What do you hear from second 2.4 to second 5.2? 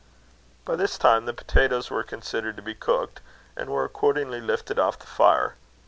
to be cooked, and were accordingly lifted off the